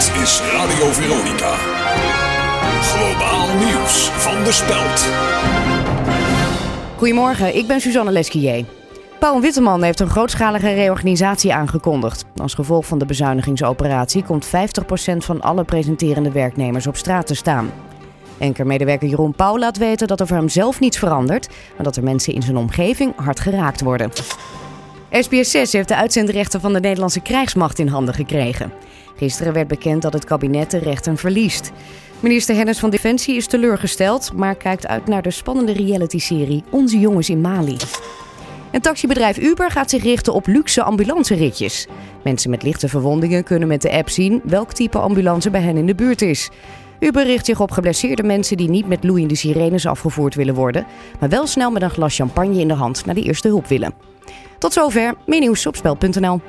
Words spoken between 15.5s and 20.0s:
presenterende werknemers op straat te staan. Enker-medewerker Jeroen Pauw laat